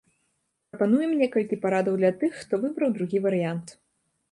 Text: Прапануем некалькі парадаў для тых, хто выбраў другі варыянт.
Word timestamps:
Прапануем 0.71 1.11
некалькі 1.19 1.59
парадаў 1.67 2.01
для 2.01 2.11
тых, 2.25 2.31
хто 2.41 2.53
выбраў 2.67 2.89
другі 2.99 3.17
варыянт. 3.29 3.79